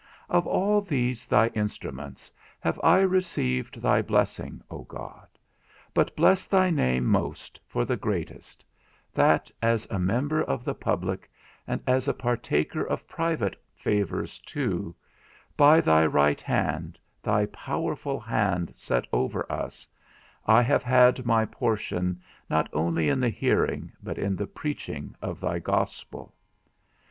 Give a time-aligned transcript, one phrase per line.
[0.29, 5.27] Of all these thy instruments have I received thy blessing, O God;
[5.93, 8.65] but bless thy name most for the greatest;
[9.13, 11.29] that, as a member of the public,
[11.67, 14.95] and as a partaker of private favours too,
[15.55, 19.87] by thy right hand, thy powerful hand set over us,
[20.47, 25.39] I have had my portion not only in the hearing, but in the preaching of
[25.39, 26.33] thy Gospel.